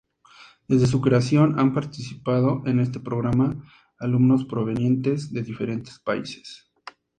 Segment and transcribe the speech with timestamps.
[0.67, 3.63] Desde su creación, han participado en este programa
[3.99, 6.99] alumnos provenientes de diferentes países latinoamericanos.